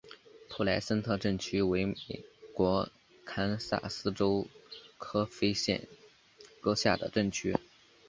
[0.49, 1.93] 普莱森特镇区为美
[2.55, 2.89] 国
[3.23, 4.47] 堪萨斯州
[4.97, 5.87] 科菲县
[6.63, 7.55] 辖下的镇区。